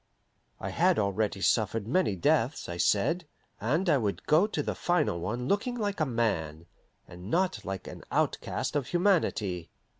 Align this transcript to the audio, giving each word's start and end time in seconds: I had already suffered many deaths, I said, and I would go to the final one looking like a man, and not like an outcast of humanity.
I 0.59 0.69
had 0.69 0.97
already 0.97 1.41
suffered 1.41 1.87
many 1.87 2.15
deaths, 2.15 2.67
I 2.67 2.77
said, 2.77 3.27
and 3.59 3.87
I 3.87 3.99
would 3.99 4.25
go 4.25 4.47
to 4.47 4.63
the 4.63 4.73
final 4.73 5.19
one 5.19 5.47
looking 5.47 5.75
like 5.75 5.99
a 5.99 6.07
man, 6.07 6.65
and 7.07 7.29
not 7.29 7.63
like 7.63 7.87
an 7.87 8.03
outcast 8.11 8.75
of 8.75 8.87
humanity. 8.87 9.69